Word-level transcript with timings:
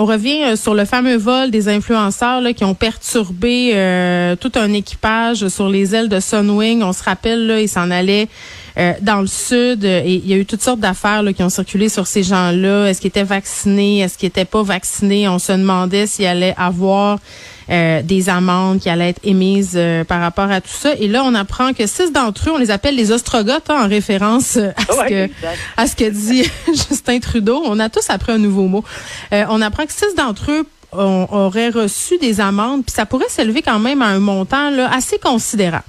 On 0.00 0.04
revient 0.04 0.44
euh, 0.44 0.54
sur 0.54 0.74
le 0.74 0.84
fameux 0.84 1.16
vol 1.16 1.50
des 1.50 1.68
influenceurs 1.68 2.40
qui 2.54 2.62
ont 2.62 2.76
perturbé 2.76 3.72
euh, 3.74 4.36
tout 4.36 4.52
un 4.54 4.72
équipage 4.72 5.48
sur 5.48 5.68
les 5.68 5.92
ailes 5.92 6.08
de 6.08 6.20
Sunwing. 6.20 6.84
On 6.84 6.92
se 6.92 7.02
rappelle, 7.02 7.48
là, 7.48 7.60
ils 7.60 7.68
s'en 7.68 7.90
allaient 7.90 8.28
euh, 8.78 8.92
dans 9.02 9.20
le 9.20 9.26
sud 9.26 9.84
et 9.84 10.22
il 10.24 10.28
y 10.28 10.34
a 10.34 10.36
eu 10.36 10.46
toutes 10.46 10.62
sortes 10.62 10.78
d'affaires 10.78 11.24
qui 11.34 11.42
ont 11.42 11.48
circulé 11.48 11.88
sur 11.88 12.06
ces 12.06 12.22
gens-là. 12.22 12.86
Est-ce 12.86 13.00
qu'ils 13.00 13.08
étaient 13.08 13.24
vaccinés? 13.24 13.98
Est-ce 13.98 14.16
qu'ils 14.16 14.28
étaient 14.28 14.44
pas 14.44 14.62
vaccinés? 14.62 15.28
On 15.28 15.40
se 15.40 15.50
demandait 15.50 16.06
s'il 16.06 16.26
allait 16.26 16.54
avoir 16.56 17.18
euh, 17.70 18.02
des 18.02 18.28
amendes 18.28 18.80
qui 18.80 18.88
allaient 18.88 19.10
être 19.10 19.20
émises 19.24 19.74
euh, 19.76 20.04
par 20.04 20.20
rapport 20.20 20.50
à 20.50 20.60
tout 20.60 20.68
ça. 20.70 20.94
Et 20.94 21.08
là, 21.08 21.22
on 21.24 21.34
apprend 21.34 21.72
que 21.72 21.86
six 21.86 22.12
d'entre 22.12 22.48
eux, 22.48 22.52
on 22.54 22.58
les 22.58 22.70
appelle 22.70 22.96
les 22.96 23.12
ostrogoths 23.12 23.68
hein, 23.68 23.84
en 23.84 23.88
référence 23.88 24.56
euh, 24.56 24.70
à 24.76 24.92
ce 24.92 24.98
Ouais, 24.98 25.08
que 25.08 25.32
à 25.76 25.86
ce 25.86 25.94
que 25.94 26.08
dit 26.08 26.44
Justin 26.66 27.18
Trudeau. 27.20 27.62
On 27.64 27.78
a 27.78 27.88
tous 27.88 28.08
appris 28.10 28.32
un 28.32 28.38
nouveau 28.38 28.66
mot. 28.66 28.84
Euh, 29.32 29.44
on 29.50 29.60
apprend 29.60 29.86
que 29.86 29.92
six 29.92 30.14
d'entre 30.16 30.50
eux 30.50 30.66
auraient 30.92 31.68
reçu 31.68 32.16
des 32.16 32.40
amendes, 32.40 32.82
puis 32.84 32.94
ça 32.94 33.04
pourrait 33.04 33.28
s'élever 33.28 33.60
quand 33.60 33.78
même 33.78 34.00
à 34.00 34.06
un 34.06 34.20
montant 34.20 34.70
là, 34.70 34.90
assez 34.90 35.18
considérable. 35.18 35.84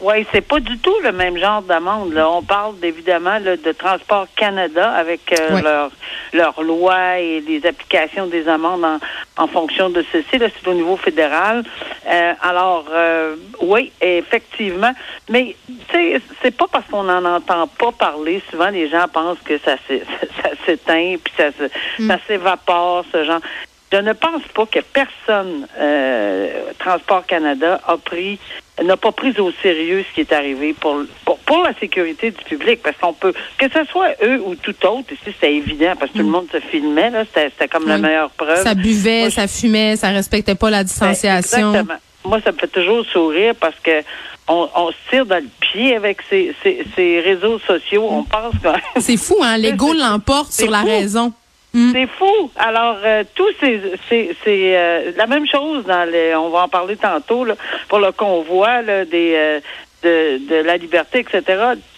Oui, 0.00 0.24
c'est 0.32 0.42
pas 0.42 0.60
du 0.60 0.78
tout 0.78 0.94
le 1.02 1.10
même 1.10 1.36
genre 1.38 1.60
d'amende. 1.62 2.12
Là. 2.12 2.30
On 2.30 2.42
parle 2.42 2.74
évidemment 2.84 3.38
là, 3.40 3.56
de 3.56 3.72
Transport 3.72 4.28
Canada 4.36 4.92
avec 4.92 5.32
euh, 5.32 5.60
leur 5.60 5.90
leur 6.32 6.62
loi 6.62 7.18
et 7.18 7.40
les 7.40 7.66
applications 7.66 8.26
des 8.26 8.46
amendes 8.48 8.84
en, 8.84 8.98
en 9.42 9.46
fonction 9.48 9.90
de 9.90 10.04
ceci. 10.12 10.38
Là, 10.38 10.46
c'est 10.54 10.68
au 10.68 10.74
niveau 10.74 10.96
fédéral. 10.96 11.64
Euh, 12.06 12.32
alors, 12.42 12.84
euh, 12.92 13.34
oui, 13.60 13.90
effectivement. 14.00 14.92
Mais 15.30 15.56
tu 15.66 15.74
sais, 15.90 16.20
c'est 16.42 16.56
pas 16.56 16.66
parce 16.70 16.86
qu'on 16.86 17.02
n'en 17.04 17.24
entend 17.24 17.66
pas 17.66 17.90
parler. 17.90 18.40
Souvent, 18.50 18.68
les 18.70 18.88
gens 18.88 19.06
pensent 19.12 19.40
que 19.44 19.58
ça 19.58 19.76
s'é- 19.88 20.04
ça 20.42 20.50
s'éteint 20.64 21.16
puis 21.24 21.32
ça 21.36 21.50
se- 21.50 22.06
ça 22.06 22.18
s'évapore, 22.28 23.04
ce 23.12 23.24
genre. 23.24 23.40
Je 23.90 23.96
ne 23.98 24.12
pense 24.12 24.42
pas 24.54 24.66
que 24.66 24.80
personne, 24.80 25.66
euh, 25.78 26.48
Transport 26.78 27.24
Canada, 27.26 27.80
a 27.86 27.96
pris, 27.96 28.38
n'a 28.84 28.96
pas 28.98 29.12
pris 29.12 29.38
au 29.40 29.50
sérieux 29.62 30.04
ce 30.08 30.14
qui 30.14 30.20
est 30.20 30.32
arrivé 30.32 30.74
pour, 30.78 30.96
pour, 31.24 31.38
pour 31.38 31.62
la 31.62 31.72
sécurité 31.78 32.30
du 32.30 32.44
public, 32.44 32.80
parce 32.82 32.96
qu'on 32.98 33.14
peut, 33.14 33.32
que 33.56 33.66
ce 33.72 33.84
soit 33.90 34.10
eux 34.22 34.42
ou 34.44 34.54
tout 34.56 34.74
autre, 34.86 35.12
ici 35.12 35.34
c'est 35.40 35.54
évident, 35.54 35.94
parce 35.98 36.12
que 36.12 36.18
tout 36.18 36.24
le 36.24 36.30
monde 36.30 36.48
se 36.52 36.60
filmait, 36.60 37.08
là, 37.10 37.24
c'était 37.24 37.48
c'était 37.50 37.68
comme 37.68 37.88
la 37.88 37.96
meilleure 37.98 38.30
preuve. 38.30 38.62
Ça 38.62 38.74
buvait, 38.74 39.20
Moi, 39.20 39.28
je- 39.30 39.34
ça 39.36 39.48
fumait, 39.48 39.96
ça 39.96 40.08
respectait 40.10 40.54
pas 40.54 40.68
la 40.68 40.78
Ben, 40.78 40.84
distanciation. 40.84 41.68
Exactement. 41.70 41.98
Moi, 42.24 42.40
ça 42.44 42.52
me 42.52 42.58
fait 42.58 42.66
toujours 42.68 43.06
sourire 43.06 43.54
parce 43.58 43.76
que 43.82 44.02
on, 44.48 44.68
on 44.76 44.90
se 44.90 44.96
tire 45.10 45.24
dans 45.24 45.36
le 45.42 45.48
pied 45.60 45.96
avec 45.96 46.18
ces, 46.28 46.54
ces, 46.62 46.84
ces 46.94 47.20
réseaux 47.20 47.58
sociaux. 47.60 48.06
On 48.10 48.22
pense 48.24 48.52
que 48.62 49.00
C'est 49.00 49.16
fou, 49.16 49.36
hein? 49.42 49.56
L'ego 49.58 49.92
l'emporte 49.94 50.52
sur 50.52 50.70
la 50.70 50.82
raison. 50.82 51.32
Mm. 51.74 51.92
C'est 51.92 52.06
fou. 52.06 52.50
Alors, 52.56 52.96
euh, 53.04 53.24
ces, 53.60 53.80
c'est 54.08 54.36
c'est 54.42 54.76
euh, 54.76 55.12
la 55.16 55.26
même 55.26 55.46
chose 55.46 55.84
dans 55.84 56.04
les. 56.10 56.34
On 56.34 56.48
va 56.48 56.62
en 56.64 56.68
parler 56.68 56.96
tantôt 56.96 57.44
là, 57.44 57.54
pour 57.88 57.98
le 57.98 58.10
convoi 58.12 58.80
là, 58.82 59.04
des 59.04 59.34
euh, 59.36 59.60
de, 60.02 60.38
de 60.48 60.54
la 60.62 60.76
liberté, 60.78 61.18
etc. 61.20 61.42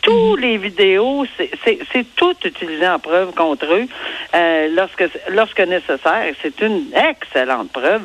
Tous 0.03 0.35
les 0.37 0.57
vidéos, 0.57 1.25
c'est- 1.37 1.51
c'est 1.65 1.79
c'est 1.93 2.07
tout 2.17 2.35
utilisé 2.45 2.89
en 2.89 2.99
preuve 2.99 3.33
contre 3.35 3.67
eux 3.73 3.87
euh, 4.35 4.69
lorsque 4.75 5.05
lorsque 5.29 5.61
nécessaire. 5.61 6.35
C'est 6.43 6.61
une 6.63 6.87
excellente 6.95 7.71
preuve. 7.73 8.03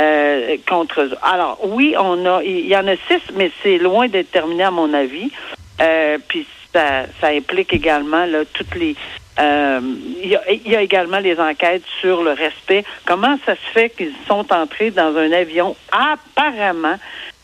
euh, 0.00 0.56
contre 0.68 1.02
eux. 1.02 1.12
Alors 1.22 1.58
oui, 1.64 1.94
on 1.98 2.26
a, 2.26 2.42
il 2.42 2.66
y 2.66 2.76
en 2.76 2.86
a 2.88 2.96
six, 3.08 3.22
mais 3.34 3.50
c'est 3.62 3.78
loin 3.78 4.08
d'être 4.08 4.30
terminé 4.30 4.64
à 4.64 4.70
mon 4.70 4.92
avis. 4.92 5.30
Euh, 5.80 6.18
puis 6.28 6.46
ça, 6.72 7.04
ça 7.20 7.28
implique 7.28 7.72
également 7.72 8.26
là, 8.26 8.40
toutes 8.52 8.74
les. 8.74 8.96
Euh, 9.38 9.80
il, 10.22 10.28
y 10.28 10.36
a, 10.36 10.50
il 10.50 10.70
y 10.70 10.76
a 10.76 10.82
également 10.82 11.18
les 11.18 11.38
enquêtes 11.38 11.84
sur 12.00 12.22
le 12.22 12.30
respect. 12.30 12.84
Comment 13.04 13.38
ça 13.44 13.54
se 13.54 13.72
fait 13.72 13.90
qu'ils 13.90 14.14
sont 14.26 14.52
entrés 14.52 14.90
dans 14.90 15.16
un 15.16 15.32
avion 15.32 15.76
apparemment 15.92 16.96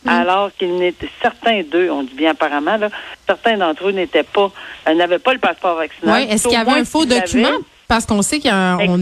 alors 0.05 0.51
qu'ils 0.57 0.75
n'étaient 0.75 1.09
certains 1.21 1.61
d'eux, 1.63 1.89
on 1.89 2.03
dit 2.03 2.13
bien 2.13 2.31
apparemment 2.31 2.75
là, 2.77 2.89
certains 3.25 3.57
d'entre 3.57 3.87
eux 3.87 3.91
n'étaient 3.91 4.23
pas, 4.23 4.51
euh, 4.87 4.93
n'avaient 4.93 5.19
pas 5.19 5.33
le 5.33 5.39
passeport 5.39 5.77
vaccinal. 5.77 6.21
Oui, 6.21 6.27
est-ce 6.29 6.43
qu'il 6.43 6.57
y 6.57 6.61
avait 6.61 6.71
un 6.71 6.85
faux 6.85 7.05
document? 7.05 7.57
Parce 7.87 8.05
qu'on 8.05 8.21
sait 8.21 8.39
qu'on 8.39 8.49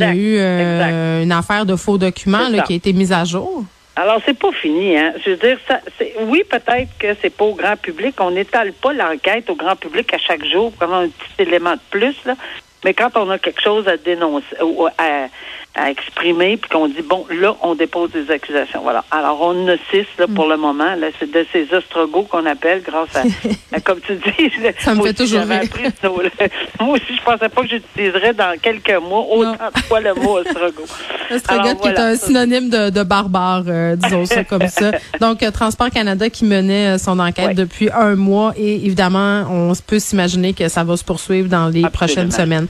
a, 0.01 0.13
eu 0.13 0.37
euh, 0.37 1.23
une 1.23 1.31
affaire 1.31 1.65
de 1.65 1.75
faux 1.75 1.97
documents 1.97 2.49
là, 2.49 2.61
qui 2.63 2.73
a 2.73 2.75
été 2.75 2.93
mise 2.93 3.11
à 3.11 3.23
jour. 3.23 3.63
Alors, 3.95 4.21
c'est 4.25 4.37
pas 4.37 4.51
fini, 4.51 4.97
hein. 4.97 5.13
Je 5.23 5.31
veux 5.31 5.37
dire, 5.37 5.57
ça, 5.67 5.79
c'est, 5.97 6.13
oui, 6.21 6.43
peut-être 6.49 6.89
que 6.97 7.07
c'est 7.21 7.29
pas 7.29 7.43
au 7.43 7.53
grand 7.53 7.75
public. 7.75 8.15
On 8.19 8.31
n'étale 8.31 8.71
pas 8.71 8.93
l'enquête 8.93 9.49
au 9.49 9.55
grand 9.55 9.75
public 9.75 10.13
à 10.13 10.17
chaque 10.17 10.45
jour 10.45 10.71
pour 10.71 10.83
avoir 10.83 11.01
un 11.01 11.09
petit 11.09 11.41
élément 11.43 11.73
de 11.73 11.81
plus, 11.89 12.15
là. 12.25 12.35
Mais 12.83 12.93
quand 12.93 13.15
on 13.15 13.29
a 13.29 13.37
quelque 13.37 13.61
chose 13.61 13.87
à 13.87 13.97
dénoncer, 13.97 14.55
ou 14.61 14.87
à, 14.97 15.27
à 15.75 15.89
exprimer, 15.91 16.57
puis 16.57 16.69
qu'on 16.69 16.87
dit, 16.87 17.01
bon, 17.03 17.25
là, 17.29 17.55
on 17.61 17.75
dépose 17.75 18.11
des 18.11 18.29
accusations. 18.31 18.81
Voilà. 18.81 19.05
Alors, 19.11 19.39
on 19.41 19.65
en 19.65 19.67
a 19.69 19.77
six, 19.91 20.05
là, 20.17 20.25
pour 20.33 20.47
le 20.47 20.57
moment. 20.57 20.95
Là, 20.95 21.07
c'est 21.19 21.29
de 21.31 21.45
ces 21.53 21.71
ostrogos 21.73 22.23
qu'on 22.23 22.45
appelle 22.45 22.81
grâce 22.81 23.15
à, 23.15 23.21
à- 23.75 23.79
comme 23.81 23.99
tu 24.01 24.15
dis. 24.15 24.51
Ça 24.79 24.95
me 24.95 25.03
fait 25.03 25.13
toujours 25.13 25.41
appris. 25.41 25.83
Moi 26.79 26.95
aussi, 26.95 27.15
je 27.15 27.21
pensais 27.23 27.49
pas 27.49 27.61
que 27.61 27.67
j'utiliserais 27.69 28.33
dans 28.33 28.59
quelques 28.59 28.95
mois 29.01 29.25
autant 29.29 29.69
de 29.75 29.81
fois 29.83 29.99
le 30.01 30.13
mot 30.15 30.37
ostrogo. 30.39 30.83
Ostrogoth 31.35 31.65
Alors, 31.65 31.81
qui 31.81 31.87
est 31.87 31.99
un 31.99 32.15
synonyme 32.15 32.69
de, 32.69 32.89
de 32.89 33.03
barbare, 33.03 33.63
euh, 33.67 33.95
disons 33.95 34.25
ça 34.25 34.43
comme 34.43 34.67
ça. 34.67 34.91
Donc, 35.21 35.43
euh, 35.43 35.51
Transport 35.51 35.89
Canada 35.89 36.29
qui 36.29 36.45
menait 36.45 36.95
euh, 36.95 36.97
son 36.97 37.19
enquête 37.19 37.47
Ouais. 37.47 37.53
depuis 37.55 37.89
un 37.91 38.15
mois 38.15 38.53
et 38.57 38.75
évidemment, 38.85 39.43
on 39.49 39.73
peut 39.87 39.99
s'imaginer 39.99 40.53
que 40.53 40.67
ça 40.69 40.83
va 40.83 40.95
se 40.97 41.03
poursuivre 41.03 41.49
dans 41.49 41.67
les 41.69 41.83
Absolument. 41.83 41.89
prochaines 41.91 42.31
semaines. 42.31 42.67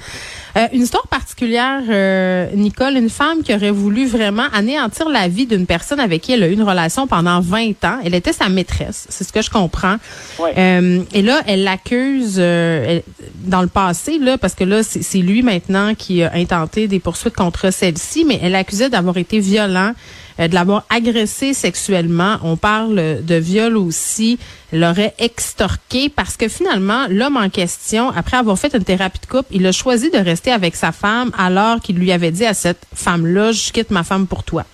Euh, 0.58 0.68
une 0.74 0.82
histoire 0.82 1.08
particulière, 1.08 1.80
euh, 1.90 2.48
Nicole, 2.56 2.98
une 2.98 3.10
femme 3.10 3.42
qui 3.42 3.54
aurait 3.54 3.72
voulu 3.72 4.06
vraiment 4.06 4.44
anéantir 4.54 5.08
la 5.08 5.30
vie 5.30 5.46
d'une 5.46 5.66
personne 5.66 6.00
avec 6.02 6.22
qui 6.24 6.34
elle 6.34 6.44
a 6.44 6.48
eu 6.50 6.52
une 6.54 6.64
relation 6.64 7.08
pendant 7.08 7.40
20 7.40 7.86
ans. 7.86 8.00
Elle 8.04 8.16
était 8.16 8.34
sa 8.34 8.50
maîtresse, 8.50 9.08
c'est 9.10 9.24
ce 9.24 9.32
que 9.32 9.42
je 9.42 9.50
comprends. 9.50 9.96
Ouais. 10.40 10.54
Euh, 10.58 11.04
et 11.14 11.22
là, 11.22 11.42
elle 11.48 11.64
l'accuse 11.64 12.36
euh, 12.38 12.86
elle- 12.88 13.04
dans 13.44 13.62
le 13.62 13.68
passé, 13.68 14.18
là, 14.20 14.38
parce 14.38 14.56
que 14.56 14.64
là, 14.64 14.84
c'est 14.84 15.20
lui 15.20 15.42
maintenant 15.42 15.94
qui 15.96 16.24
a 16.24 16.34
intenté 16.34 16.88
des 16.88 17.00
poursuites 17.00 17.36
contre 17.36 17.72
celle-ci, 17.72 18.26
mais 18.26 18.40
elle 18.42 18.54
l'accusait 18.54 18.90
d'avoir 18.90 19.18
été 19.18 19.40
violent, 19.40 19.94
euh, 20.40 20.48
de 20.48 20.54
l'avoir 20.54 20.86
agressé 20.90 21.54
sexuellement. 21.54 22.38
On 22.44 22.58
parle 22.58 23.24
de 23.24 23.36
viol 23.36 23.78
aussi. 23.78 24.40
Elle 24.72 24.82
l'aurait 24.82 25.14
extorqué 25.20 26.10
parce 26.10 26.38
que 26.38 26.48
finalement, 26.48 27.08
l'homme 27.10 27.38
en 27.38 27.50
question, 27.50 28.10
après 28.10 28.38
avoir 28.38 28.58
fait 28.58 28.74
une 28.74 28.84
thérapie 28.84 29.20
de 29.20 29.26
couple, 29.26 29.50
il 29.52 29.66
a 29.66 29.72
choisi 29.72 30.10
de 30.10 30.18
rester 30.18 30.52
avec 30.52 30.76
sa 30.76 30.92
femme 30.92 31.32
alors 31.38 31.80
qu'il 31.82 31.98
lui 31.98 32.12
avait 32.12 32.32
dit 32.32 32.46
à 32.46 32.54
cette 32.54 32.86
femme-là, 32.94 33.52
je 33.52 33.72
quitte 33.72 33.92
ma 33.92 34.04
femme 34.04 34.28
pour 34.28 34.44
toi. 34.44 34.66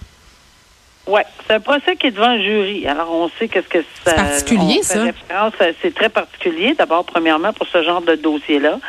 Oui, 1.08 1.22
c'est 1.48 1.54
un 1.54 1.60
procès 1.62 1.96
qui 1.96 2.08
est 2.08 2.12
devant 2.12 2.28
un 2.28 2.42
jury. 2.42 2.86
Alors, 2.86 3.10
on 3.12 3.30
sait 3.40 3.48
qu'est-ce 3.48 3.68
que 3.70 3.80
ça. 4.04 4.12
C'est 4.12 4.16
particulier, 4.16 4.84
ça. 4.84 5.04
référence 5.04 5.54
à- 5.60 5.68
C'est 5.82 5.94
très 5.96 6.10
particulier. 6.10 6.74
D'abord, 6.74 7.06
premièrement, 7.06 7.54
pour 7.54 7.68
ce 7.68 7.82
genre 7.82 8.02
de 8.02 8.16
dossier-là. 8.16 8.80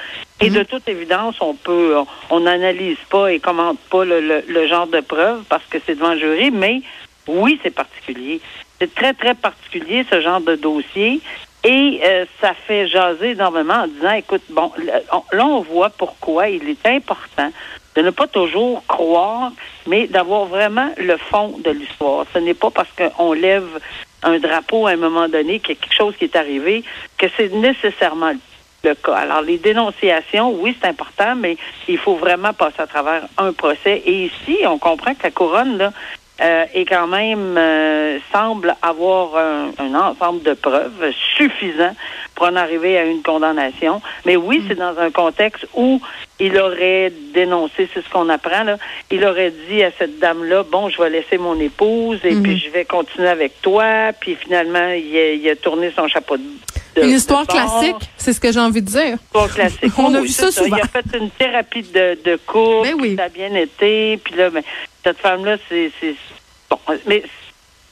Et 0.40 0.50
Mhm. 0.50 0.56
de 0.56 0.62
toute 0.64 0.88
évidence, 0.88 1.36
on 1.40 1.54
peut, 1.54 1.96
on 2.30 2.40
n'analyse 2.40 2.98
pas 3.10 3.32
et 3.32 3.38
commente 3.38 3.78
pas 3.90 4.04
le, 4.04 4.20
le- 4.20 4.44
le 4.48 4.66
genre 4.66 4.86
de 4.88 5.00
preuve 5.00 5.42
parce 5.48 5.64
que 5.70 5.78
c'est 5.86 5.94
devant 5.94 6.08
un 6.10 6.16
jury. 6.18 6.50
Mais 6.50 6.82
oui, 7.28 7.58
c'est 7.62 7.74
particulier. 7.74 8.40
C'est 8.80 8.92
très, 8.94 9.14
très 9.14 9.34
particulier, 9.34 10.04
ce 10.10 10.20
genre 10.20 10.40
de 10.40 10.54
dossier. 10.56 11.20
Et 11.64 12.00
euh, 12.04 12.24
ça 12.40 12.54
fait 12.54 12.86
jaser 12.86 13.30
énormément 13.30 13.74
en 13.82 13.88
disant, 13.88 14.12
écoute, 14.12 14.42
bon, 14.50 14.70
là 15.32 15.44
on 15.46 15.60
voit 15.60 15.90
pourquoi 15.90 16.48
il 16.48 16.68
est 16.70 16.86
important 16.86 17.50
de 17.98 18.02
ne 18.04 18.10
pas 18.10 18.28
toujours 18.28 18.84
croire, 18.86 19.50
mais 19.88 20.06
d'avoir 20.06 20.44
vraiment 20.44 20.90
le 20.98 21.16
fond 21.16 21.58
de 21.58 21.70
l'histoire. 21.72 22.26
Ce 22.32 22.38
n'est 22.38 22.54
pas 22.54 22.70
parce 22.70 22.90
qu'on 22.96 23.32
lève 23.32 23.66
un 24.22 24.38
drapeau 24.38 24.86
à 24.86 24.90
un 24.92 24.96
moment 24.96 25.28
donné 25.28 25.58
qu'il 25.58 25.74
y 25.74 25.78
a 25.78 25.80
quelque 25.80 25.96
chose 25.96 26.14
qui 26.16 26.26
est 26.26 26.36
arrivé 26.36 26.84
que 27.16 27.26
c'est 27.36 27.52
nécessairement 27.52 28.34
le 28.84 28.94
cas. 28.94 29.16
Alors, 29.16 29.42
les 29.42 29.58
dénonciations, 29.58 30.52
oui, 30.60 30.76
c'est 30.80 30.86
important, 30.86 31.34
mais 31.34 31.56
il 31.88 31.98
faut 31.98 32.14
vraiment 32.14 32.52
passer 32.52 32.82
à 32.82 32.86
travers 32.86 33.22
un 33.36 33.52
procès. 33.52 34.00
Et 34.06 34.26
ici, 34.26 34.58
on 34.64 34.78
comprend 34.78 35.14
que 35.14 35.24
la 35.24 35.32
couronne, 35.32 35.78
là, 35.78 35.92
euh, 36.40 36.66
et 36.72 36.84
quand 36.84 37.08
même 37.08 37.56
euh, 37.58 38.20
semble 38.32 38.76
avoir 38.80 39.36
un, 39.36 39.94
ensemble 39.96 40.44
de 40.44 40.54
preuves 40.54 41.12
suffisant 41.36 41.96
pour 42.36 42.46
en 42.46 42.54
arriver 42.54 42.96
à 42.96 43.06
une 43.06 43.22
condamnation. 43.22 44.00
Mais 44.24 44.36
oui, 44.36 44.62
c'est 44.68 44.76
dans 44.76 44.96
un 45.00 45.10
contexte 45.10 45.66
où 45.74 46.00
il 46.40 46.58
aurait 46.58 47.12
dénoncé, 47.34 47.88
c'est 47.92 48.04
ce 48.04 48.08
qu'on 48.10 48.28
apprend 48.28 48.62
là, 48.62 48.78
il 49.10 49.24
aurait 49.24 49.52
dit 49.68 49.82
à 49.82 49.90
cette 49.98 50.18
dame-là, 50.18 50.64
bon, 50.64 50.88
je 50.88 51.00
vais 51.02 51.10
laisser 51.10 51.38
mon 51.38 51.58
épouse 51.58 52.20
et 52.24 52.34
puis 52.34 52.52
mhm. 52.52 52.58
je 52.58 52.70
vais 52.70 52.84
continuer 52.84 53.28
avec 53.28 53.60
toi. 53.60 54.12
Puis 54.18 54.36
finalement, 54.36 54.90
il 54.90 55.48
a, 55.48 55.56
tourné 55.56 55.92
son 55.94 56.06
chapeau 56.08 56.36
de 56.36 56.42
une 57.00 57.10
histoire 57.10 57.46
classique, 57.46 57.96
c'est 58.16 58.32
ce 58.32 58.40
que 58.40 58.50
j'ai 58.50 58.58
envie 58.58 58.82
de 58.82 58.88
dire. 58.88 59.16
Histoire 59.26 59.54
classique. 59.54 59.92
On 59.98 60.12
a 60.14 60.20
vu 60.20 60.28
ça, 60.28 60.50
souvent. 60.50 60.76
Il 60.76 60.82
a 60.82 60.86
fait 60.86 61.16
une 61.16 61.30
thérapie 61.30 61.82
de, 61.82 62.18
de 62.24 62.36
couple, 62.44 62.96
ben 63.00 63.16
ça 63.16 63.24
a 63.24 63.28
bien 63.28 63.54
été, 63.54 64.16
puis 64.16 64.34
là, 64.34 64.50
mais, 64.50 64.64
cette 65.04 65.18
femme-là, 65.18 65.58
c'est, 65.68 65.92
bon, 66.68 66.78
mais 67.06 67.22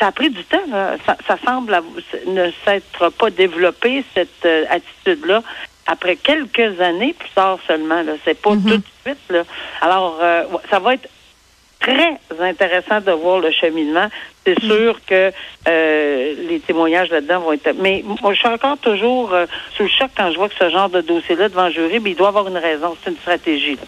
ça 0.01 0.09
a 0.09 0.13
pris 0.13 0.31
du 0.31 0.43
temps. 0.45 0.59
Ça, 1.07 1.39
semble 1.45 1.81
ne 2.27 2.51
s'être 2.65 3.11
pas 3.11 3.31
développé 3.31 4.05
cette 4.15 4.45
euh, 4.45 4.65
attitude-là 4.71 5.43
après 5.87 6.17
quelques 6.17 6.81
années 6.81 7.15
plus 7.19 7.31
tard 7.35 7.59
seulement. 7.67 8.03
Là, 8.03 8.13
c'est 8.25 8.41
pas 8.41 8.51
mm-hmm. 8.51 8.71
tout 8.71 8.77
de 8.77 8.83
suite. 9.05 9.31
Là. 9.31 9.43
Alors, 9.81 10.19
euh, 10.21 10.45
ça 10.71 10.79
va 10.79 10.95
être 10.95 11.09
très 11.81 12.19
intéressant 12.41 13.01
de 13.01 13.13
voir 13.13 13.41
le 13.41 13.51
cheminement. 13.51 14.09
C'est 14.45 14.63
mm. 14.63 14.67
sûr 14.67 15.01
que 15.07 15.33
euh, 15.69 16.35
les 16.49 16.61
témoignages 16.61 17.11
là-dedans 17.11 17.41
vont 17.41 17.53
être. 17.53 17.75
Mais 17.81 18.05
moi, 18.05 18.33
je 18.35 18.39
suis 18.39 18.49
encore 18.49 18.79
toujours 18.79 19.33
sous 19.77 19.85
le 19.85 19.89
choc 19.89 20.11
quand 20.17 20.31
je 20.33 20.37
vois 20.37 20.49
que 20.49 20.57
ce 20.59 20.71
genre 20.71 20.89
de 20.89 21.01
dossier-là 21.01 21.49
devant 21.49 21.67
le 21.67 21.73
jury, 21.73 22.01
mais 22.01 22.11
il 22.11 22.17
doit 22.17 22.29
avoir 22.29 22.49
une 22.49 22.59
raison. 22.59 22.97
C'est 23.03 23.11
une 23.11 23.17
stratégie. 23.17 23.79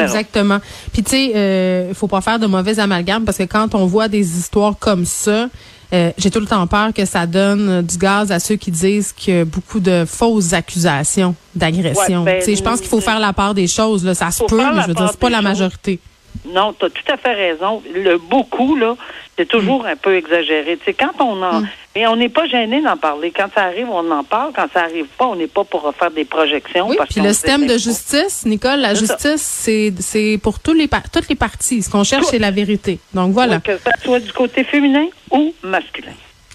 Exactement. 0.00 0.58
Puis 0.92 1.02
tu 1.02 1.10
sais, 1.10 1.32
euh, 1.34 1.94
faut 1.94 2.08
pas 2.08 2.20
faire 2.20 2.38
de 2.38 2.46
mauvais 2.46 2.78
amalgames 2.78 3.24
parce 3.24 3.38
que 3.38 3.44
quand 3.44 3.74
on 3.74 3.86
voit 3.86 4.08
des 4.08 4.38
histoires 4.38 4.74
comme 4.78 5.04
ça, 5.04 5.48
euh, 5.92 6.10
j'ai 6.16 6.30
tout 6.30 6.40
le 6.40 6.46
temps 6.46 6.66
peur 6.66 6.92
que 6.94 7.04
ça 7.04 7.26
donne 7.26 7.82
du 7.82 7.98
gaz 7.98 8.32
à 8.32 8.40
ceux 8.40 8.56
qui 8.56 8.70
disent 8.70 9.12
qu'il 9.12 9.34
y 9.34 9.38
a 9.40 9.44
beaucoup 9.44 9.80
de 9.80 10.04
fausses 10.06 10.52
accusations 10.52 11.34
d'agression. 11.54 12.24
Ben, 12.24 12.42
je 12.42 12.62
pense 12.62 12.80
qu'il 12.80 12.88
faut 12.88 13.00
faire 13.00 13.20
la 13.20 13.32
part 13.32 13.54
des 13.54 13.66
choses. 13.66 14.04
Là. 14.04 14.14
Ça 14.14 14.30
se 14.30 14.42
peut, 14.44 14.62
mais 14.74 14.82
je 14.82 14.88
veux 14.88 14.94
dire, 14.94 15.08
c'est 15.10 15.20
pas 15.20 15.30
la 15.30 15.42
majorité. 15.42 15.98
Non, 16.46 16.72
tu 16.72 16.86
as 16.86 16.90
tout 16.90 17.12
à 17.12 17.16
fait 17.16 17.34
raison. 17.34 17.82
Le 17.94 18.16
beaucoup, 18.18 18.74
là, 18.74 18.96
c'est 19.36 19.48
toujours 19.48 19.86
un 19.86 19.96
peu 19.96 20.14
exagéré. 20.16 20.76
Tu 20.76 20.84
sais, 20.84 20.94
quand 20.94 21.12
on 21.20 21.42
en. 21.42 21.60
Mm. 21.60 21.68
Mais 21.94 22.06
on 22.06 22.16
n'est 22.16 22.30
pas 22.30 22.46
gêné 22.46 22.80
d'en 22.80 22.96
parler. 22.96 23.30
Quand 23.30 23.48
ça 23.54 23.64
arrive, 23.64 23.88
on 23.90 24.10
en 24.10 24.24
parle. 24.24 24.52
Quand 24.54 24.66
ça 24.72 24.84
arrive 24.84 25.06
pas, 25.18 25.26
on 25.26 25.36
n'est 25.36 25.46
pas 25.46 25.64
pour 25.64 25.92
faire 25.98 26.10
des 26.10 26.24
projections. 26.24 26.88
Oui, 26.88 26.96
puis 27.10 27.20
le 27.20 27.34
système 27.34 27.66
de 27.66 27.76
justice, 27.76 28.46
Nicole, 28.46 28.80
la 28.80 28.94
justice, 28.94 29.42
c'est, 29.42 29.92
c'est 30.00 30.38
pour 30.42 30.58
tous 30.60 30.72
les 30.72 30.88
toutes 31.12 31.28
les 31.28 31.34
parties. 31.34 31.82
Ce 31.82 31.90
qu'on 31.90 32.04
cherche, 32.04 32.26
c'est 32.26 32.38
la 32.38 32.50
vérité. 32.50 32.98
Donc 33.12 33.32
voilà. 33.32 33.60
que 33.60 33.76
ça 33.76 33.92
soit 34.02 34.20
du 34.20 34.32
côté 34.32 34.64
féminin 34.64 35.06
ou 35.30 35.54
masculin. 35.62 36.12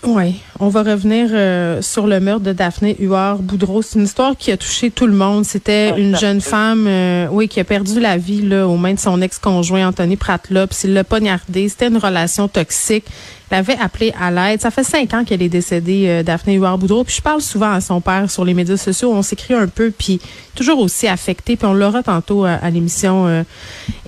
Oui, 0.10 0.40
on 0.62 0.70
va 0.70 0.84
revenir 0.84 1.28
euh, 1.34 1.82
sur 1.82 2.08
le 2.08 2.22
meurtre 2.22 2.46
de 2.46 2.54
Daphné 2.54 2.96
Huard-Boudreau. 2.98 3.82
C'est 3.82 4.00
une 4.00 4.06
histoire 4.06 4.38
qui 4.38 4.54
a 4.54 4.58
touché 4.58 4.90
tout 4.90 5.06
le 5.06 5.12
monde. 5.12 5.44
C'était 5.44 6.00
une 6.00 6.16
jeune 6.16 6.40
femme, 6.40 6.88
euh, 6.88 7.28
oui, 7.30 7.50
qui 7.50 7.60
a 7.60 7.66
perdu 7.66 8.00
la 8.00 8.16
vie 8.16 8.42
là, 8.42 8.70
aux 8.70 8.78
mains 8.78 8.94
de 8.94 9.00
son 9.00 9.22
ex-conjoint 9.22 9.86
Anthony 9.86 10.16
Pratlop. 10.16 10.70
Il 10.86 10.94
l'a 10.94 11.04
poignardé. 11.04 11.68
C'était 11.68 11.90
une 11.90 11.98
relation 11.98 12.48
toxique. 12.48 13.04
Elle 13.50 13.60
avait 13.60 13.78
appelé 13.78 14.14
à 14.20 14.30
l'aide. 14.30 14.62
Ça 14.62 14.72
fait 14.72 14.84
cinq 14.84 15.14
ans 15.14 15.24
qu'elle 15.24 15.42
est 15.42 15.50
décédée, 15.50 16.06
euh, 16.08 16.24
Daphné 16.24 16.56
Huard-Boudreau. 16.56 17.06
Puis 17.06 17.16
je 17.18 17.22
parle 17.22 17.42
souvent 17.42 17.72
à 17.72 17.82
son 17.82 18.02
père 18.02 18.30
sur 18.30 18.44
les 18.44 18.54
médias 18.54 18.78
sociaux. 18.78 19.14
On 19.14 19.22
s'écrit 19.22 19.54
un 19.54 19.68
peu, 19.68 19.92
puis 19.98 20.20
toujours 20.56 20.80
aussi 20.80 21.08
affecté. 21.08 21.56
Puis 21.56 21.66
on 21.66 21.74
l'aura 21.74 22.04
tantôt 22.04 22.44
à, 22.44 22.70
l'émission 22.70 23.28
euh, 23.28 23.44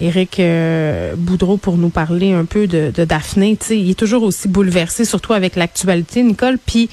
Éric 0.02 0.40
euh, 0.40 1.14
Boudreau 1.16 1.56
pour 1.56 1.78
nous 1.78 1.90
parler 1.90 2.34
un 2.34 2.44
peu 2.44 2.68
de, 2.68 2.92
de 2.94 3.06
Daphné. 3.06 3.58
sais, 3.62 3.80
il 3.80 3.90
est 3.90 4.00
toujours 4.00 4.24
aussi 4.24 4.50
bouleversé, 4.50 5.06
surtout 5.06 5.32
avec 5.32 5.56
l'actualité, 5.56 6.22
Nicole. 6.22 6.58
Puis 6.58 6.90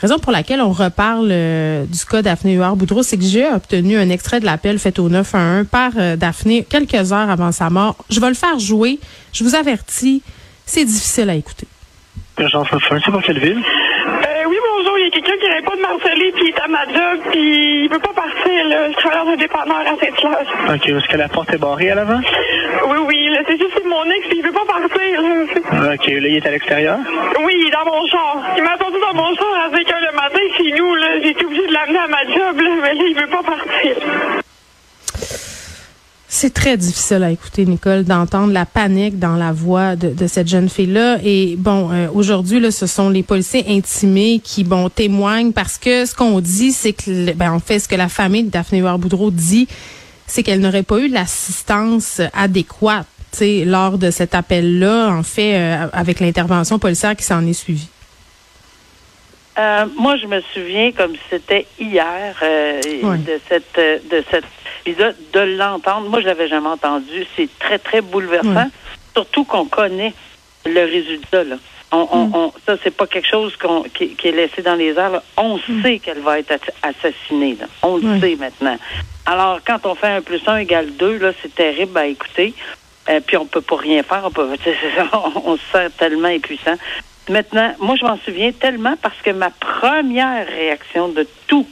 raison 0.00 0.18
pour 0.18 0.32
laquelle 0.32 0.60
on 0.60 0.72
reparle 0.72 1.28
euh, 1.30 1.84
du 1.84 2.04
cas 2.04 2.22
Daphné 2.22 2.54
Huard-Boudreau, 2.54 3.04
c'est 3.04 3.18
que 3.18 3.24
j'ai 3.24 3.46
obtenu 3.46 3.96
un 3.96 4.10
extrait 4.10 4.40
de 4.40 4.46
l'appel 4.46 4.80
fait 4.80 4.98
au 4.98 5.08
911 5.08 5.66
par 5.70 5.92
Daphné 6.16 6.66
quelques 6.68 7.12
heures 7.12 7.30
avant 7.30 7.52
sa 7.52 7.70
mort. 7.70 7.96
Je 8.10 8.18
vais 8.18 8.28
le 8.28 8.34
faire 8.34 8.58
jouer. 8.58 8.98
Je 9.32 9.44
vous 9.44 9.54
avertis, 9.54 10.22
c'est 10.66 10.84
difficile 10.84 11.30
à 11.30 11.36
écouter. 11.36 11.68
Agence 12.36 12.66
c'est 12.70 13.10
pour 13.12 13.22
quelle 13.22 13.38
ville? 13.38 13.62
Euh, 13.62 14.48
oui, 14.48 14.56
bonjour. 14.76 14.98
Il 14.98 15.04
y 15.04 15.06
a 15.06 15.10
quelqu'un 15.10 15.36
qui 15.36 15.46
n'arrête 15.48 15.64
pas 15.64 15.76
de 15.76 15.80
marceler, 15.80 16.32
puis 16.32 16.44
il 16.46 16.48
est 16.48 16.60
à 16.60 16.66
ma 16.66 16.84
job, 16.86 17.20
puis 17.30 17.84
il 17.84 17.88
veut 17.88 18.00
pas 18.00 18.12
partir. 18.12 18.68
Là. 18.68 18.90
Je 18.90 18.96
travaille 18.96 19.24
dans 19.24 19.32
un 19.32 19.36
dépanneur 19.36 19.80
à 19.80 19.94
Saint-Hilaire. 20.00 20.74
OK. 20.74 20.88
Est-ce 20.88 21.08
que 21.08 21.16
la 21.16 21.28
porte 21.28 21.54
est 21.54 21.58
barrée 21.58 21.90
à 21.90 21.94
l'avant? 21.94 22.20
Oui, 22.88 22.98
oui. 23.06 23.28
Là, 23.30 23.38
c'est 23.46 23.56
juste 23.56 23.80
mon 23.86 24.04
ex, 24.10 24.26
puis 24.26 24.38
il 24.38 24.44
veut 24.44 24.52
pas 24.52 24.64
partir. 24.66 25.22
Là. 25.22 25.94
OK. 25.94 26.06
Là, 26.06 26.28
il 26.28 26.36
est 26.36 26.46
à 26.46 26.50
l'extérieur? 26.50 26.98
Oui, 27.44 27.54
il 27.56 27.68
est 27.68 27.70
dans 27.70 27.84
mon 27.84 28.04
char. 28.08 28.38
Il 28.56 28.64
m'a 28.64 28.72
attendu 28.72 28.96
dans 29.00 29.14
mon 29.14 29.34
char 29.36 29.54
à 29.66 29.70
5 29.70 29.78
h 29.78 29.94
le 30.00 30.16
matin 30.16 30.40
chez 30.56 30.72
nous. 30.76 30.94
Là. 30.96 31.06
J'ai 31.22 31.30
été 31.30 31.44
obligée 31.46 31.66
de 31.68 31.72
l'amener 31.72 31.98
à 31.98 32.08
ma 32.08 32.24
job, 32.24 32.60
là, 32.60 32.70
mais 32.82 32.94
là, 32.94 33.04
il 33.06 33.14
veut 33.14 33.28
pas 33.28 33.42
partir. 33.42 34.43
C'est 36.44 36.52
très 36.52 36.76
difficile 36.76 37.22
à 37.22 37.30
écouter, 37.30 37.64
Nicole, 37.64 38.04
d'entendre 38.04 38.52
la 38.52 38.66
panique 38.66 39.18
dans 39.18 39.36
la 39.36 39.50
voix 39.50 39.96
de, 39.96 40.26
cette 40.26 40.46
jeune 40.46 40.68
fille-là. 40.68 41.16
Et 41.24 41.54
bon, 41.56 41.90
euh, 41.90 42.08
aujourd'hui, 42.12 42.60
là, 42.60 42.70
ce 42.70 42.86
sont 42.86 43.08
les 43.08 43.22
policiers 43.22 43.64
intimés 43.66 44.42
qui, 44.44 44.62
bon, 44.62 44.90
témoignent 44.90 45.52
parce 45.52 45.78
que 45.78 46.04
ce 46.04 46.14
qu'on 46.14 46.40
dit, 46.40 46.72
c'est 46.72 46.92
que, 46.92 47.32
ben, 47.32 47.50
en 47.50 47.60
fait, 47.60 47.78
ce 47.78 47.88
que 47.88 47.94
la 47.94 48.10
famille 48.10 48.44
de 48.44 48.50
Daphné 48.50 48.82
Boudreau 48.82 49.30
dit, 49.30 49.68
c'est 50.26 50.42
qu'elle 50.42 50.60
n'aurait 50.60 50.82
pas 50.82 50.98
eu 50.98 51.08
l'assistance 51.08 52.20
adéquate, 52.34 53.06
lors 53.64 53.96
de 53.96 54.10
cet 54.10 54.34
appel-là, 54.34 55.08
en 55.12 55.22
fait, 55.22 55.54
euh, 55.54 55.86
avec 55.94 56.20
l'intervention 56.20 56.78
policière 56.78 57.16
qui 57.16 57.24
s'en 57.24 57.46
est 57.46 57.54
suivie. 57.54 57.88
Euh, 59.56 59.86
moi, 59.96 60.18
je 60.18 60.26
me 60.26 60.42
souviens 60.52 60.92
comme 60.92 61.14
c'était 61.30 61.66
hier 61.80 62.36
de 62.42 63.40
cette 63.48 64.10
de 64.10 64.22
cette 64.30 64.44
de 64.86 65.40
l'entendre, 65.40 66.08
moi, 66.08 66.20
je 66.20 66.26
l'avais 66.26 66.48
jamais 66.48 66.68
entendu. 66.68 67.26
C'est 67.36 67.48
très, 67.58 67.78
très 67.78 68.00
bouleversant. 68.00 68.70
Surtout 69.14 69.44
qu'on 69.44 69.66
connaît 69.66 70.12
le 70.66 70.84
résultat. 70.84 71.44
Là. 71.44 71.56
On, 71.92 72.08
on, 72.10 72.26
mm. 72.26 72.34
on, 72.34 72.52
ça, 72.66 72.76
c'est 72.82 72.94
pas 72.94 73.06
quelque 73.06 73.28
chose 73.28 73.56
qu'on, 73.56 73.82
qui, 73.82 74.16
est 74.22 74.32
laissé 74.32 74.62
dans 74.62 74.74
les 74.74 74.98
airs. 74.98 75.22
On 75.36 75.56
mm. 75.56 75.82
sait 75.82 75.98
qu'elle 75.98 76.20
va 76.20 76.38
être 76.38 76.54
assassinée. 76.82 77.56
On 77.82 77.96
le 77.96 78.20
sait 78.20 78.36
maintenant. 78.36 78.76
Alors, 79.26 79.60
quand 79.66 79.86
on 79.86 79.94
fait 79.94 80.08
un 80.08 80.20
plus 80.20 80.42
un 80.46 80.56
égale 80.56 80.90
deux, 80.96 81.18
là, 81.18 81.32
c'est 81.40 81.54
terrible 81.54 81.96
à 81.96 82.06
écouter. 82.06 82.54
Euh, 83.08 83.20
puis 83.20 83.36
on 83.36 83.46
peut 83.46 83.60
pas 83.60 83.76
rien 83.76 84.02
faire. 84.02 84.22
On, 84.24 84.30
peut, 84.30 84.48
on 85.44 85.56
se 85.56 85.62
sent 85.72 85.90
tellement 85.98 86.28
impuissant. 86.28 86.76
Maintenant, 87.28 87.74
moi, 87.78 87.96
je 87.98 88.04
m'en 88.04 88.18
souviens 88.18 88.52
tellement 88.52 88.96
parce 89.00 89.16
que 89.22 89.30
ma 89.30 89.50
première 89.50 90.46
réaction 90.46 91.08
de 91.08 91.26
tout 91.46 91.66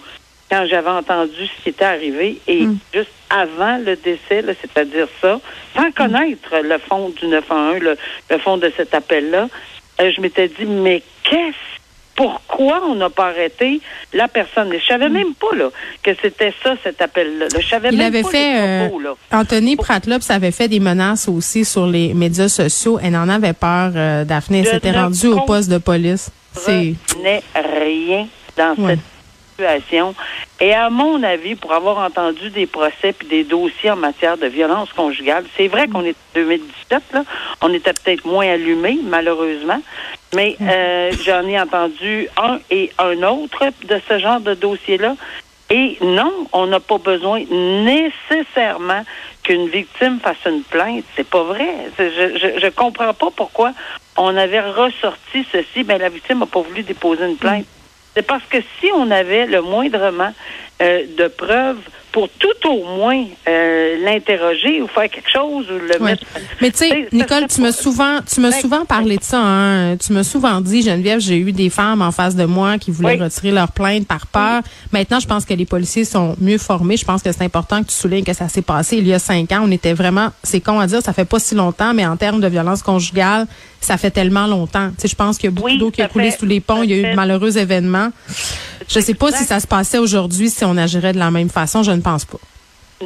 quand 0.52 0.66
j'avais 0.66 0.90
entendu 0.90 1.46
ce 1.46 1.62
qui 1.62 1.70
était 1.70 1.84
arrivé 1.84 2.38
et 2.46 2.66
mm. 2.66 2.78
juste 2.92 3.08
avant 3.30 3.78
le 3.78 3.96
décès, 3.96 4.44
c'est-à-dire 4.60 5.08
ça, 5.22 5.40
sans 5.74 5.88
mm. 5.88 5.92
connaître 5.94 6.50
le 6.62 6.76
fond 6.76 7.08
du 7.08 7.26
911, 7.26 7.80
le, 7.80 7.96
le 8.30 8.38
fond 8.38 8.58
de 8.58 8.70
cet 8.76 8.92
appel-là, 8.92 9.48
euh, 10.00 10.12
je 10.14 10.20
m'étais 10.20 10.48
dit, 10.48 10.66
mais 10.66 11.02
qu'est-ce 11.24 11.56
pourquoi 12.14 12.82
on 12.86 12.94
n'a 12.94 13.08
pas 13.08 13.28
arrêté 13.28 13.80
la 14.12 14.28
personne? 14.28 14.70
Je 14.70 14.86
savais 14.86 15.08
mm. 15.08 15.12
même 15.14 15.34
pas 15.34 15.56
là, 15.56 15.70
que 16.02 16.10
c'était 16.20 16.52
ça, 16.62 16.74
cet 16.84 17.00
appel-là. 17.00 17.46
Je 17.58 17.66
savais 17.66 17.88
Il 17.90 17.96
même 17.96 18.08
avait 18.08 18.22
pas 18.22 18.28
fait, 18.28 18.88
propos, 18.90 19.06
euh, 19.06 19.14
Anthony 19.34 19.76
Pratlops 19.76 20.30
avait 20.30 20.50
fait 20.50 20.68
des 20.68 20.80
menaces 20.80 21.28
aussi 21.28 21.64
sur 21.64 21.86
les 21.86 22.12
médias 22.12 22.48
sociaux. 22.48 22.98
Elle 23.02 23.16
en 23.16 23.30
avait 23.30 23.54
peur, 23.54 23.92
euh, 23.96 24.26
Daphné. 24.26 24.58
Elle 24.58 24.66
s'était 24.66 24.90
rendue 24.90 25.28
au 25.28 25.40
poste 25.40 25.70
de 25.70 25.78
police. 25.78 26.30
C'est 26.52 26.94
n'est 27.22 27.42
rien 27.54 28.26
dans 28.58 28.76
cette 28.76 28.98
et 30.60 30.74
à 30.74 30.90
mon 30.90 31.22
avis, 31.22 31.54
pour 31.54 31.72
avoir 31.72 31.98
entendu 31.98 32.50
des 32.50 32.66
procès 32.66 33.12
puis 33.12 33.28
des 33.28 33.44
dossiers 33.44 33.90
en 33.90 33.96
matière 33.96 34.36
de 34.36 34.46
violence 34.46 34.92
conjugale, 34.92 35.44
c'est 35.56 35.68
vrai 35.68 35.88
qu'on 35.88 36.04
est 36.04 36.10
en 36.10 36.34
2017, 36.34 37.02
là, 37.12 37.24
on 37.60 37.72
était 37.72 37.92
peut-être 37.92 38.24
moins 38.24 38.48
allumé, 38.48 38.98
malheureusement, 39.02 39.80
mais 40.34 40.56
euh, 40.60 41.12
j'en 41.24 41.46
ai 41.46 41.60
entendu 41.60 42.28
un 42.36 42.58
et 42.70 42.90
un 42.98 43.22
autre 43.22 43.64
de 43.84 44.00
ce 44.08 44.18
genre 44.18 44.40
de 44.40 44.54
dossier-là. 44.54 45.16
Et 45.70 45.96
non, 46.02 46.32
on 46.52 46.66
n'a 46.66 46.80
pas 46.80 46.98
besoin 46.98 47.44
nécessairement 47.50 49.04
qu'une 49.42 49.68
victime 49.68 50.20
fasse 50.20 50.36
une 50.46 50.62
plainte. 50.62 51.04
C'est 51.16 51.28
pas 51.28 51.42
vrai. 51.42 51.66
Je, 51.98 52.58
je, 52.60 52.68
comprends 52.68 53.14
pas 53.14 53.30
pourquoi 53.34 53.72
on 54.18 54.36
avait 54.36 54.60
ressorti 54.60 55.46
ceci. 55.50 55.78
mais 55.78 55.84
ben, 55.84 56.02
la 56.02 56.08
victime 56.10 56.40
n'a 56.40 56.46
pas 56.46 56.60
voulu 56.60 56.82
déposer 56.82 57.24
une 57.24 57.36
plainte. 57.36 57.64
C'est 58.14 58.26
parce 58.26 58.44
que 58.44 58.58
si 58.78 58.90
on 58.94 59.10
avait 59.10 59.46
le 59.46 59.62
moindrement 59.62 60.32
euh, 60.82 61.02
de 61.16 61.28
preuves 61.28 61.78
pour 62.10 62.28
tout 62.28 62.68
au 62.68 62.84
moins 62.98 63.24
euh, 63.48 63.96
l'interroger 64.04 64.82
ou 64.82 64.86
faire 64.86 65.08
quelque 65.08 65.30
chose 65.32 65.64
ou 65.70 65.78
le 65.78 65.92
Ouais. 66.02 66.10
mettre. 66.10 66.24
Mais 66.60 66.70
tu 66.70 66.78
sais, 66.78 67.08
Nicole, 67.10 67.46
tu 67.46 67.62
m'as 67.62 67.72
souvent, 67.72 68.18
tu 68.30 68.38
m'as 68.42 68.52
souvent 68.52 68.84
parlé 68.84 69.16
de 69.16 69.22
ça. 69.22 69.38
Hein? 69.40 69.96
Tu 69.96 70.12
m'as 70.12 70.22
souvent 70.22 70.60
dit, 70.60 70.82
Geneviève, 70.82 71.20
j'ai 71.20 71.38
eu 71.38 71.52
des 71.52 71.70
femmes 71.70 72.02
en 72.02 72.12
face 72.12 72.36
de 72.36 72.44
moi 72.44 72.76
qui 72.76 72.90
voulaient 72.90 73.14
Oui. 73.14 73.22
retirer 73.22 73.50
leur 73.50 73.72
plainte 73.72 74.06
par 74.06 74.26
peur. 74.26 74.60
Maintenant, 74.92 75.20
je 75.20 75.26
pense 75.26 75.46
que 75.46 75.54
les 75.54 75.64
policiers 75.64 76.04
sont 76.04 76.36
mieux 76.38 76.58
formés. 76.58 76.98
Je 76.98 77.06
pense 77.06 77.22
que 77.22 77.32
c'est 77.32 77.44
important 77.44 77.82
que 77.82 77.88
tu 77.88 77.94
soulignes 77.94 78.24
que 78.24 78.34
ça 78.34 78.48
s'est 78.50 78.60
passé 78.60 78.98
il 78.98 79.08
y 79.08 79.14
a 79.14 79.18
cinq 79.18 79.50
ans. 79.52 79.62
On 79.64 79.70
était 79.70 79.94
vraiment, 79.94 80.28
c'est 80.42 80.60
con 80.60 80.80
à 80.80 80.86
dire, 80.86 81.00
ça 81.02 81.14
fait 81.14 81.24
pas 81.24 81.38
si 81.38 81.54
longtemps, 81.54 81.94
mais 81.94 82.04
en 82.04 82.18
termes 82.18 82.42
de 82.42 82.48
violence 82.48 82.82
conjugale, 82.82 83.46
ça 83.80 83.96
fait 83.96 84.10
tellement 84.10 84.46
longtemps. 84.46 84.90
Tu 84.90 85.02
sais, 85.02 85.08
je 85.08 85.16
pense 85.16 85.38
qu'il 85.38 85.46
y 85.46 85.52
a 85.52 85.56
beaucoup 85.56 85.68
Oui, 85.68 85.78
d'eau 85.78 85.90
qui 85.90 86.02
a 86.02 86.08
coulé 86.08 86.30
fait- 86.30 86.38
sous 86.40 86.46
les 86.46 86.60
ponts. 86.60 86.82
Il 86.82 86.90
y 86.90 86.92
a 86.92 86.96
eu 86.98 87.10
de 87.10 87.16
malheureux 87.16 87.56
événements. 87.56 88.10
Je 88.92 89.00
sais 89.00 89.14
pas 89.14 89.32
si 89.32 89.44
ça 89.44 89.58
se 89.58 89.66
passait 89.66 89.96
aujourd'hui, 89.96 90.50
si 90.50 90.66
on 90.66 90.76
agirait 90.76 91.14
de 91.14 91.18
la 91.18 91.30
même 91.30 91.48
façon. 91.48 91.82
Je 91.82 91.92
ne 91.92 92.02
pense 92.02 92.26
pas. 92.26 92.38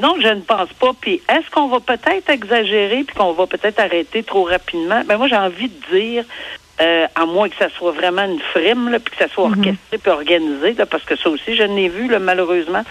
Non, 0.00 0.16
je 0.20 0.28
ne 0.28 0.40
pense 0.40 0.68
pas. 0.80 0.90
Puis 1.00 1.22
est-ce 1.28 1.48
qu'on 1.50 1.68
va 1.68 1.78
peut-être 1.78 2.28
exagérer 2.28 3.04
puis 3.04 3.14
qu'on 3.14 3.32
va 3.32 3.46
peut-être 3.46 3.78
arrêter 3.78 4.24
trop 4.24 4.42
rapidement? 4.42 5.02
Ben 5.06 5.16
moi, 5.16 5.28
j'ai 5.28 5.36
envie 5.36 5.68
de 5.68 5.96
dire, 5.96 6.24
euh, 6.80 7.06
à 7.14 7.24
moins 7.24 7.48
que 7.48 7.56
ça 7.56 7.68
soit 7.70 7.92
vraiment 7.92 8.24
une 8.24 8.40
frime, 8.40 8.88
là, 8.90 8.98
puis 8.98 9.16
que 9.16 9.24
ça 9.24 9.32
soit 9.32 9.44
orchestré 9.44 9.98
puis 10.02 10.10
organisé, 10.10 10.74
là, 10.74 10.86
parce 10.86 11.04
que 11.04 11.14
ça 11.14 11.30
aussi, 11.30 11.54
je 11.54 11.62
l'ai 11.62 11.88
vu, 11.88 12.08
là, 12.08 12.18
malheureusement. 12.18 12.82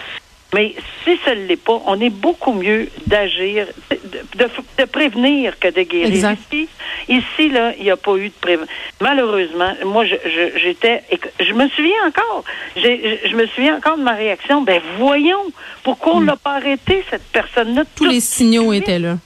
Mais 0.56 0.74
si 1.04 1.12
ça 1.24 1.34
ne 1.34 1.42
l'est 1.46 1.62
pas, 1.62 1.78
on 1.86 2.00
est 2.00 2.10
beaucoup 2.10 2.52
mieux 2.54 2.88
d'agir, 3.06 3.66
de, 3.90 3.96
de- 4.40 4.50
de 4.78 4.84
prévenir 4.86 5.58
que 5.58 5.68
de 5.68 5.82
guérir. 5.82 6.08
Exact. 6.14 6.38
Ici, 6.50 6.68
ici, 7.08 7.48
là, 7.50 7.72
il 7.76 7.84
n'y 7.84 7.90
a 7.90 7.96
pas 7.98 8.16
eu 8.16 8.28
de 8.28 8.34
prévention. 8.40 8.72
Malheureusement, 9.02 9.72
moi, 9.84 10.04
je, 10.06 10.14
je- 10.24 10.58
j'étais, 10.58 11.02
je 11.40 11.52
me 11.52 11.68
souviens 11.68 12.00
encore, 12.08 12.42
je, 12.74 13.18
je 13.30 13.36
me 13.36 13.46
souviens 13.48 13.76
encore 13.76 13.98
de 13.98 14.02
ma 14.02 14.14
réaction. 14.14 14.62
Ben, 14.62 14.80
voyons, 14.98 15.44
pourquoi 15.82 16.16
on 16.16 16.20
l'a 16.20 16.36
pas 16.36 16.54
arrêté, 16.54 17.04
cette 17.10 17.26
personne-là? 17.38 17.84
Tous 17.94 18.06
les 18.06 18.20
signaux 18.20 18.72
étaient 18.72 18.98
là. 18.98 19.18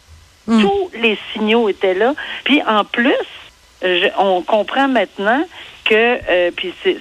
Mm. 0.48 0.62
Tous 0.62 0.90
les 1.00 1.16
signaux 1.32 1.68
étaient 1.68 1.94
là. 1.94 2.14
Puis 2.44 2.60
en 2.66 2.84
plus, 2.84 3.14
on 4.18 4.42
comprend 4.42 4.88
maintenant 4.88 5.44
que, 5.84 5.94
euh, 6.28 6.50
puis 6.56 6.72
c'est 6.82 6.98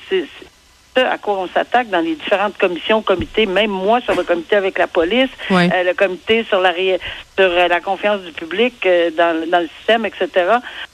à 1.05 1.17
quoi 1.17 1.39
on 1.39 1.47
s'attaque 1.47 1.89
dans 1.89 1.99
les 1.99 2.15
différentes 2.15 2.57
commissions, 2.57 3.01
comités, 3.01 3.45
même 3.45 3.69
moi 3.71 4.01
sur 4.01 4.15
le 4.15 4.23
comité 4.23 4.55
avec 4.55 4.77
la 4.77 4.87
police, 4.87 5.29
euh, 5.73 5.83
le 5.83 5.93
comité 5.93 6.43
sur 6.45 6.59
la 6.61 6.71
ré- 6.71 6.99
sur 7.37 7.49
euh, 7.49 7.67
la 7.67 7.79
confiance 7.81 8.21
du 8.21 8.31
public 8.31 8.85
euh, 8.85 9.11
dans, 9.11 9.49
dans 9.49 9.59
le 9.59 9.69
système, 9.77 10.05
etc. 10.05 10.29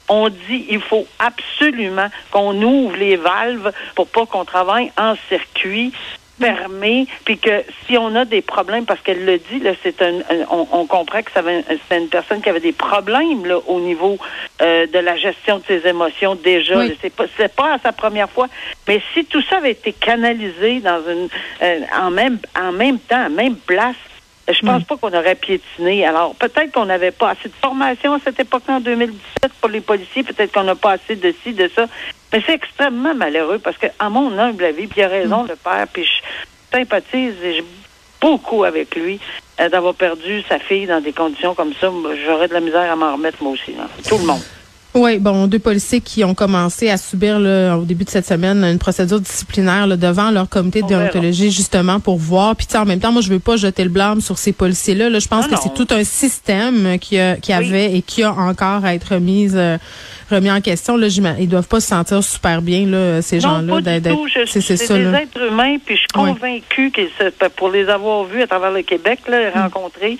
On 0.08 0.30
dit 0.30 0.66
il 0.70 0.82
faut 0.82 1.08
absolument 1.20 2.08
qu'on 2.32 2.62
ouvre 2.62 2.96
les 2.98 3.16
valves 3.16 3.72
pour 3.96 4.08
pas 4.08 4.26
qu'on 4.26 4.46
travaille 4.46 4.92
en 4.98 5.16
circuit 5.30 5.92
fermé, 6.40 7.08
puis 7.24 7.38
que 7.38 7.64
si 7.86 7.98
on 7.98 8.16
a 8.16 8.26
des 8.26 8.42
problèmes, 8.42 8.86
parce 8.86 9.00
qu'elle 9.02 9.26
le 9.26 9.38
dit, 9.38 9.60
là, 9.60 9.72
c'est 9.84 10.02
un, 10.02 10.14
on, 10.50 10.68
on 10.72 10.86
comprend 10.86 11.22
que 11.22 11.32
ça 11.32 11.42
c'était 11.68 12.02
une 12.02 12.10
personne 12.10 12.42
qui 12.42 12.50
avait 12.50 12.60
des 12.60 12.74
problèmes 12.74 13.46
là, 13.46 13.60
au 13.68 13.80
niveau 13.80 14.18
euh, 14.62 14.88
de 14.88 15.00
la 15.00 15.16
gestion 15.16 15.60
de 15.60 15.64
ses 15.68 15.88
émotions 15.88 16.36
déjà. 16.36 16.78
Oui. 16.78 16.98
C'est 17.02 17.14
pas, 17.14 17.26
c'est 17.38 17.54
pas 17.54 17.76
à 17.76 17.80
sa 17.80 17.92
première 17.92 18.30
fois, 18.30 18.48
mais 18.88 19.02
si 19.14 19.26
tout 19.26 19.42
ça 19.44 19.58
avait 19.58 19.72
été 19.72 19.94
canalisé 19.94 20.80
dans 20.80 21.02
une, 21.10 21.30
euh, 21.62 21.80
en 21.98 22.12
même, 22.12 22.40
en 22.60 22.72
même 22.72 23.00
temps, 23.00 23.26
en 23.26 23.30
même 23.30 23.56
place. 23.56 23.96
Je 24.48 24.64
pense 24.64 24.84
pas 24.84 24.96
qu'on 24.98 25.12
aurait 25.12 25.34
piétiné. 25.34 26.06
Alors, 26.06 26.36
peut-être 26.36 26.72
qu'on 26.72 26.86
n'avait 26.86 27.10
pas 27.10 27.32
assez 27.32 27.50
de 27.50 27.54
formation 27.60 28.14
à 28.14 28.20
cette 28.24 28.40
époque-là, 28.40 28.76
en 28.76 28.80
2017, 28.80 29.52
pour 29.60 29.72
les 29.72 29.82
policiers. 29.82 30.22
Peut-être 30.22 30.52
qu'on 30.52 30.64
n'a 30.64 30.76
pas 30.76 30.92
assez 30.92 31.16
de 31.16 31.34
ci, 31.44 31.54
de 31.54 31.68
ça. 31.76 31.88
Mais 32.34 32.42
c'est 32.46 32.54
extrêmement 32.54 33.14
malheureux 33.16 33.60
parce 33.60 33.78
que, 33.78 33.88
à 34.00 34.10
mon 34.10 34.38
humble 34.38 34.64
avis, 34.66 34.88
puis 34.88 35.02
il 35.02 35.04
a 35.04 35.08
raison, 35.08 35.44
le 35.44 35.56
père, 35.56 35.88
puis 35.92 36.04
je 36.04 36.78
sympathise 36.78 37.34
et 37.44 37.58
je- 37.58 37.64
beaucoup 38.22 38.64
avec 38.64 38.96
lui 38.96 39.20
euh, 39.60 39.70
d'avoir 39.70 39.94
perdu 39.94 40.42
sa 40.50 40.58
fille 40.58 40.88
dans 40.88 41.00
des 41.02 41.12
conditions 41.14 41.54
comme 41.54 41.74
ça. 41.80 41.90
J'aurais 42.26 42.48
de 42.48 42.54
la 42.54 42.60
misère 42.62 42.92
à 42.92 42.96
m'en 42.96 43.14
remettre, 43.14 43.38
moi 43.44 43.52
aussi. 43.54 43.74
Tout 44.10 44.18
le 44.18 44.26
monde. 44.26 44.42
Oui, 44.96 45.20
bon, 45.20 45.46
deux 45.48 45.60
policiers 45.60 46.00
qui 46.00 46.24
ont 46.24 46.34
commencé 46.34 46.90
à 46.90 46.96
subir 46.96 47.38
là, 47.38 47.76
au 47.78 47.84
début 47.84 48.06
de 48.06 48.10
cette 48.10 48.26
semaine 48.26 48.64
une 48.64 48.80
procédure 48.80 49.20
disciplinaire 49.20 49.86
là, 49.88 49.98
devant 49.98 50.32
leur 50.32 50.48
comité 50.48 50.82
de 50.82 50.88
déontologie 50.88 51.52
justement 51.52 52.00
pour 52.00 52.18
voir. 52.18 52.56
Puis 52.56 52.66
en 52.76 52.86
même 52.86 53.02
temps, 53.02 53.12
moi 53.12 53.22
je 53.22 53.30
veux 53.30 53.40
pas 53.40 53.58
jeter 53.58 53.84
le 53.84 53.90
blâme 53.90 54.22
sur 54.22 54.38
ces 54.38 54.54
policiers-là. 54.54 55.10
Là, 55.10 55.20
je 55.20 55.28
pense 55.28 55.48
que 55.48 55.56
c'est 55.62 55.74
tout 55.74 55.88
un 55.94 56.06
système 56.06 56.98
qui, 57.00 57.20
a, 57.20 57.36
qui 57.36 57.52
Oui. 57.52 57.58
avait 57.58 57.94
et 57.98 58.02
qui 58.02 58.24
a 58.24 58.32
encore 58.32 58.86
à 58.86 58.96
être 58.96 59.16
remis 59.16 59.50
euh, 59.54 59.78
remis 60.30 60.52
en 60.52 60.62
question. 60.62 60.98
Là, 60.98 61.08
ils 61.40 61.48
doivent 61.50 61.68
pas 61.68 61.80
se 61.80 61.88
sentir 61.88 62.24
super 62.24 62.62
bien 62.62 62.86
là, 62.86 63.22
ces 63.22 63.40
gens-là. 63.40 63.74
c'est 64.46 64.62
ça. 64.78 64.98
des 64.98 65.04
là. 65.04 65.22
êtres 65.22 65.42
humains, 65.48 65.78
puis 65.84 65.96
je 65.96 66.02
suis 66.02 66.08
Ouais. 66.16 66.30
convaincue 66.34 66.92
que 66.92 67.48
pour 67.56 67.70
les 67.70 67.88
avoir 67.90 68.24
vus 68.26 68.42
à 68.42 68.48
travers 68.48 68.72
le 68.72 68.82
Québec, 68.82 69.20
là, 69.28 69.50
Mm. 69.50 69.60
rencontrés, 69.62 70.18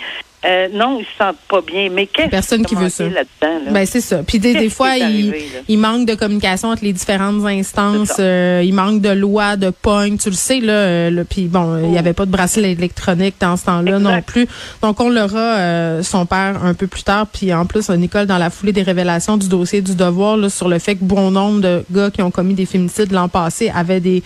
euh, 0.48 0.68
non, 0.74 1.00
ils 1.00 1.06
se 1.06 1.18
sentent 1.18 1.38
pas 1.50 1.62
bien. 1.62 1.90
Mais 1.92 2.06
qu'est-ce 2.08 2.30
Personne 2.30 2.66
qui 2.66 2.76
veut 2.76 2.90
ça. 2.90 3.04
là-dedans? 3.06 3.66
Là? 3.66 3.72
Ben 3.72 3.86
c'est 3.86 4.02
ça. 4.02 4.22
Puis 4.24 4.40
des, 4.40 4.70
fois, 4.70 4.96
il, 4.98 5.04
arrivé, 5.04 5.40
là? 5.54 5.60
il 5.68 5.80
manque 5.80 6.08
de 6.08 6.14
communication 6.16 6.70
entre 6.70 6.84
les 6.84 6.94
différentes 6.94 7.44
instances. 7.46 8.18
Euh, 8.20 8.62
il 8.64 8.74
manque 8.74 9.02
de 9.02 9.10
lois, 9.10 9.56
de 9.56 9.70
pogne. 9.70 10.18
Tu 10.18 10.30
le 10.30 10.36
sais 10.36 10.60
là. 10.60 10.74
euh, 10.74 11.10
là, 11.10 11.24
puis 11.26 11.48
bon, 11.48 11.74
euh, 11.74 11.82
il 11.86 11.94
y 11.94 11.98
avait 11.98 12.14
pas 12.14 12.26
de 12.26 12.32
bracelet 12.32 12.72
électronique 12.74 13.36
dans 13.40 13.58
ce 13.58 13.66
temps-là 13.66 13.98
Exact. 13.98 14.04
non 14.04 14.22
plus. 14.22 14.48
Donc 14.82 15.00
on 15.00 15.10
l'aura 15.10 15.40
euh, 15.40 16.04
son 16.04 16.26
père 16.26 16.64
un 16.64 16.74
peu 16.74 16.88
plus 16.88 17.04
tard. 17.04 17.28
Puis 17.28 17.54
en 17.54 17.66
plus, 17.66 17.90
Nicole 17.90 18.26
dans 18.28 18.38
la 18.38 18.50
foulée 18.50 18.74
des 18.74 18.84
révélations 18.84 19.38
du 19.38 19.50
dossier 19.50 19.82
du 19.82 19.96
devoir 19.96 20.38
là, 20.38 20.50
sur 20.50 20.70
le 20.70 20.80
fait 20.80 20.96
que 20.96 21.04
bon 21.04 21.32
nombre 21.32 21.62
de 21.62 21.84
gars 21.92 22.12
qui 22.12 22.22
ont 22.22 22.32
commis 22.32 22.54
des 22.54 22.66
féminicides 22.66 23.12
l'an 23.12 23.30
passé 23.30 23.72
avaient 23.74 24.00
des 24.00 24.22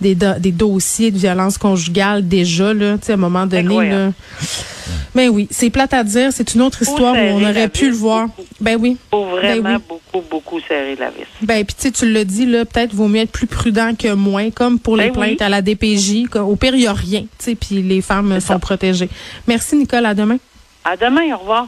des, 0.00 0.14
do- 0.14 0.38
des 0.38 0.52
dossiers 0.52 1.10
de 1.10 1.18
violence 1.18 1.58
conjugale 1.58 2.26
déjà 2.26 2.72
là, 2.74 2.98
tu 2.98 3.06
sais 3.06 3.12
à 3.12 3.14
un 3.14 3.18
moment 3.18 3.46
donné 3.46 3.88
là. 3.90 4.12
Mais 5.14 5.28
oui, 5.28 5.48
c'est 5.50 5.70
plate 5.70 5.94
à 5.94 6.04
dire, 6.04 6.30
c'est 6.32 6.54
une 6.54 6.62
autre 6.62 6.82
histoire 6.82 7.14
où 7.14 7.18
on 7.18 7.42
aurait 7.42 7.68
pu 7.68 7.88
le 7.90 7.96
voir. 7.96 8.28
Ben 8.60 8.76
oui. 8.80 8.96
faut 9.10 9.24
vraiment 9.24 9.62
Ben 9.62 9.76
oui. 9.76 9.82
beaucoup, 10.12 10.24
beaucoup 10.30 10.60
serrer 10.60 10.96
la 10.96 11.10
vis. 11.10 11.24
Ben 11.42 11.64
puis 11.64 11.74
tu 11.76 11.82
sais, 11.82 11.90
tu 11.90 12.10
l'as 12.12 12.24
dit 12.24 12.46
là, 12.46 12.64
peut-être 12.64 12.94
vaut 12.94 13.08
mieux 13.08 13.20
être 13.22 13.32
plus 13.32 13.46
prudent 13.46 13.92
que 13.98 14.12
moins, 14.12 14.50
comme 14.50 14.78
pour 14.78 14.96
les 14.96 15.10
Ben 15.10 15.10
oui. 15.10 15.26
plaintes 15.26 15.42
à 15.42 15.48
la 15.48 15.62
DPJ. 15.62 16.26
Au 16.36 16.56
pire, 16.56 16.74
il 16.74 16.80
n'y 16.80 16.86
a 16.86 16.92
rien, 16.92 17.22
tu 17.22 17.26
sais, 17.38 17.54
puis 17.54 17.82
les 17.82 18.00
femmes 18.00 18.38
sont 18.40 18.46
ça. 18.54 18.58
protégées. 18.58 19.08
Merci 19.46 19.76
Nicole, 19.76 20.06
à 20.06 20.14
demain. 20.14 20.36
À 20.84 20.96
demain, 20.96 21.34
au 21.34 21.38
revoir. 21.38 21.66